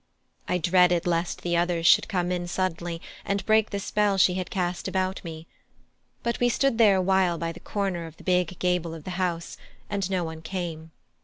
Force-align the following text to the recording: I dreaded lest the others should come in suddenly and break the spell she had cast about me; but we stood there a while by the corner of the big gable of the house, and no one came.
I 0.47 0.57
dreaded 0.57 1.05
lest 1.05 1.43
the 1.43 1.55
others 1.55 1.85
should 1.85 2.07
come 2.07 2.31
in 2.31 2.47
suddenly 2.47 3.03
and 3.23 3.45
break 3.45 3.69
the 3.69 3.77
spell 3.79 4.17
she 4.17 4.33
had 4.33 4.49
cast 4.49 4.87
about 4.87 5.23
me; 5.23 5.45
but 6.23 6.39
we 6.39 6.49
stood 6.49 6.79
there 6.79 6.95
a 6.95 7.01
while 7.03 7.37
by 7.37 7.51
the 7.51 7.59
corner 7.59 8.07
of 8.07 8.17
the 8.17 8.23
big 8.23 8.57
gable 8.57 8.95
of 8.95 9.03
the 9.03 9.11
house, 9.21 9.57
and 9.91 10.09
no 10.09 10.23
one 10.23 10.41
came. 10.41 10.89